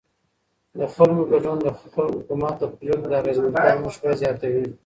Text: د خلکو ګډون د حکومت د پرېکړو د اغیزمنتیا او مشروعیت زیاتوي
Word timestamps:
د 0.77 0.79
خلکو 0.93 1.23
ګډون 1.31 1.57
د 1.61 1.67
حکومت 1.77 2.55
د 2.59 2.63
پرېکړو 2.75 3.09
د 3.11 3.13
اغیزمنتیا 3.21 3.69
او 3.73 3.81
مشروعیت 3.85 4.19
زیاتوي 4.21 4.65